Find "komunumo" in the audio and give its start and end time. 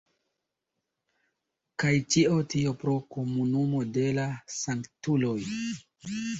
3.19-3.85